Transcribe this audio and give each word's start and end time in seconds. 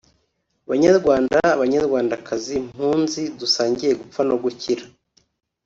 Banyarwanda 0.69 1.37
Banyarwandakazi 1.61 2.55
mpunzi 2.69 3.21
dusangiye 3.39 3.91
gupfa 4.01 4.21
no 4.29 4.35
gukira 4.43 4.83